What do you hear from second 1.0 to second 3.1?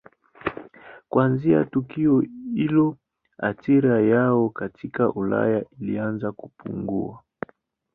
Kuanzia tukio hilo